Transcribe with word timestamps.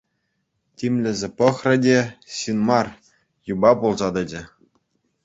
Тимлесе 0.77 1.27
пӑхрӗ 1.41 1.73
те— 1.83 1.97
ҫын 2.37 2.57
мар, 2.71 2.87
юпа 3.53 3.71
пулса 3.83 4.09
тӑчӗ. 4.17 4.41